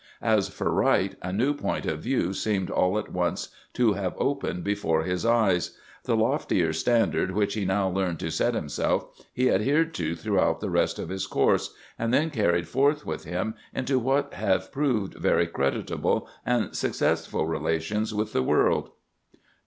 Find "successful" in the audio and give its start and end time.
16.75-17.45